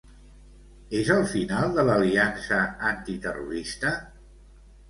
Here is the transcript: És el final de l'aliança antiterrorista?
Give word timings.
És 0.99 1.11
el 1.15 1.21
final 1.33 1.69
de 1.77 1.85
l'aliança 1.89 2.65
antiterrorista? 2.93 3.93